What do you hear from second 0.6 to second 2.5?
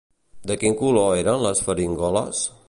quin color eren les faringoles?